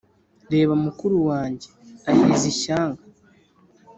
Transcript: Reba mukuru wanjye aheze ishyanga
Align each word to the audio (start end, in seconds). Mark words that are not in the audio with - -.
Reba 0.53 0.73
mukuru 0.85 1.15
wanjye 1.29 1.69
aheze 2.11 2.45
ishyanga 2.53 3.03